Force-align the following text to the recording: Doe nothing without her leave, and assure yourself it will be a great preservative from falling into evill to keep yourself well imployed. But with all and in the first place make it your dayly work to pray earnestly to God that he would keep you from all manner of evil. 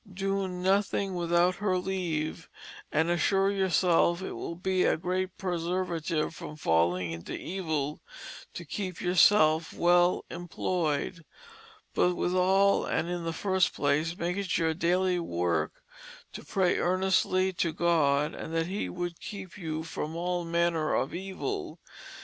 Doe 0.11 0.47
nothing 0.47 1.13
without 1.13 1.57
her 1.57 1.77
leave, 1.77 2.49
and 2.91 3.07
assure 3.11 3.51
yourself 3.51 4.23
it 4.23 4.31
will 4.31 4.55
be 4.55 4.83
a 4.83 4.97
great 4.97 5.37
preservative 5.37 6.33
from 6.33 6.55
falling 6.57 7.11
into 7.11 7.33
evill 7.39 8.01
to 8.55 8.65
keep 8.65 8.99
yourself 8.99 9.71
well 9.73 10.25
imployed. 10.31 11.23
But 11.93 12.15
with 12.15 12.33
all 12.33 12.83
and 12.83 13.07
in 13.09 13.25
the 13.25 13.31
first 13.31 13.75
place 13.75 14.17
make 14.17 14.37
it 14.37 14.57
your 14.57 14.73
dayly 14.73 15.19
work 15.19 15.83
to 16.33 16.43
pray 16.43 16.79
earnestly 16.79 17.53
to 17.53 17.71
God 17.71 18.33
that 18.33 18.65
he 18.65 18.89
would 18.89 19.19
keep 19.19 19.55
you 19.55 19.83
from 19.83 20.15
all 20.15 20.43
manner 20.43 20.95
of 20.95 21.13
evil. 21.13 21.79